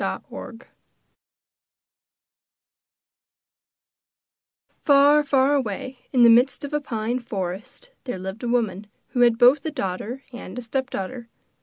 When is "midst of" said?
6.31-6.73